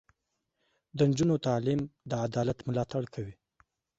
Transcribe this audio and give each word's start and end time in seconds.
د 0.97 0.99
نجونو 1.09 1.35
تعلیم 1.47 1.81
د 2.09 2.11
عدالت 2.25 2.57
ملاتړ 2.67 3.03
کوي. 3.13 3.35